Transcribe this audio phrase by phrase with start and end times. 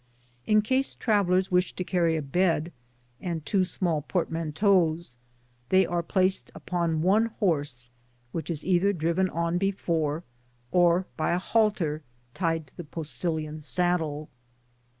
[0.47, 2.71] In case travellers wish to carry a bed
[3.21, 5.19] and two small portmanteaus,
[5.69, 7.91] they are placed upon one horse,
[8.31, 10.23] which is either driven on before,
[10.71, 12.01] or, by a halter,
[12.33, 14.27] tied to the posti lion^s saddle.